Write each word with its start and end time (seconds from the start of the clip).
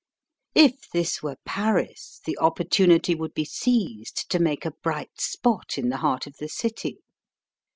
If 0.55 0.89
this 0.89 1.21
were 1.21 1.35
Paris 1.45 2.21
the 2.25 2.35
oppor 2.41 2.67
tunity 2.67 3.15
would 3.15 3.35
be 3.35 3.45
seized 3.45 4.27
to 4.31 4.39
make 4.39 4.65
a 4.65 4.71
bright 4.81 5.21
spot 5.21 5.77
in 5.77 5.89
the 5.89 5.97
heart 5.97 6.25
of 6.25 6.37
the 6.37 6.49
city. 6.49 7.03